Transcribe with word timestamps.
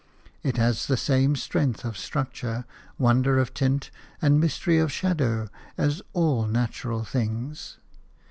It 0.41 0.57
has 0.57 0.87
the 0.87 0.97
same 0.97 1.35
strength 1.35 1.85
of 1.85 1.95
structure, 1.95 2.65
wonder 2.97 3.37
of 3.37 3.53
tint 3.53 3.91
and 4.19 4.39
mystery 4.39 4.79
of 4.79 4.91
shadow 4.91 5.47
as 5.77 6.01
all 6.13 6.47
natural 6.47 7.03
things. 7.03 7.77